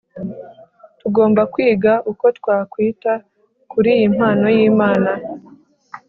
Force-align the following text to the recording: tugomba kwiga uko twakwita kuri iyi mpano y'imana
tugomba 0.99 1.41
kwiga 1.53 1.93
uko 2.11 2.25
twakwita 2.37 3.13
kuri 3.71 3.89
iyi 3.97 4.07
mpano 4.15 4.47
y'imana 4.55 5.11